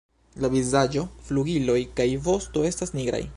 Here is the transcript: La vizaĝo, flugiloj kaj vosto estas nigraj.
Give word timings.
La 0.43 0.49
vizaĝo, 0.53 1.03
flugiloj 1.27 1.79
kaj 2.01 2.09
vosto 2.29 2.65
estas 2.71 2.97
nigraj. 2.99 3.23